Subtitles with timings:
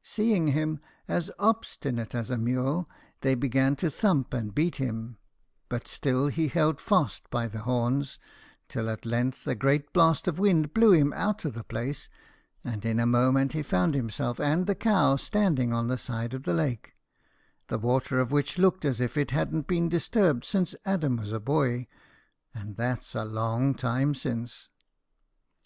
[0.00, 2.88] Seeing him as obstinate as a mule,
[3.20, 5.18] they began to thump and beat him;
[5.68, 8.18] but still he held fast by the horns,
[8.70, 12.08] till at length a great blast of wind blew him out of the place,
[12.64, 16.44] and in a moment he found himself and the cow standing on the side of
[16.44, 16.94] the lake,
[17.68, 21.38] the water of which looked as if it hadn't been disturbed since Adam was a
[21.38, 21.86] boy
[22.54, 24.70] and that's a long time since.